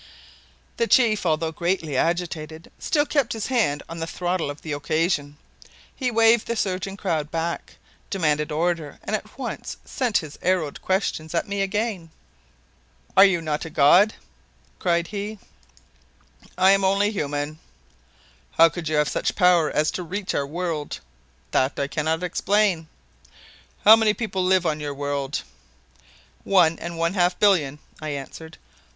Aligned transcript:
The 0.77 0.87
chief, 0.87 1.27
although 1.27 1.51
greatly 1.51 1.95
agitated, 1.95 2.71
still 2.79 3.05
kept 3.05 3.33
his 3.33 3.45
hand 3.45 3.83
on 3.87 3.99
the 3.99 4.07
throttle 4.07 4.49
of 4.49 4.63
the 4.63 4.71
occasion. 4.71 5.37
He 5.95 6.09
waved 6.09 6.47
the 6.47 6.55
surging 6.55 6.97
crowd 6.97 7.29
back, 7.29 7.75
demanded 8.09 8.51
order 8.51 8.97
and 9.03 9.15
at 9.15 9.37
once 9.37 9.77
sent 9.85 10.17
his 10.17 10.39
arrowed 10.41 10.81
questions 10.81 11.35
at 11.35 11.47
me 11.47 11.61
again. 11.61 12.09
"Are 13.15 13.25
you 13.25 13.41
not 13.43 13.63
a 13.63 13.69
god?" 13.69 14.15
cried 14.79 15.05
he. 15.05 15.37
"I 16.57 16.71
am 16.71 16.83
only 16.83 17.11
human." 17.11 17.59
"How 18.53 18.69
could 18.69 18.89
you 18.89 18.95
have 18.95 19.07
such 19.07 19.35
power 19.35 19.69
as 19.69 19.91
to 19.91 20.01
reach 20.01 20.33
our 20.33 20.47
world?" 20.47 20.99
"That 21.51 21.77
I 21.79 21.85
cannot 21.85 22.23
explain." 22.23 22.87
"How 23.85 23.95
many 23.95 24.15
people 24.15 24.43
live 24.43 24.65
on 24.65 24.79
your 24.79 24.95
world?" 24.95 25.43
"One 26.43 26.79
and 26.79 26.97
one 26.97 27.13
half 27.13 27.37
billion," 27.37 27.77
I 28.01 28.09
answered. 28.09 28.57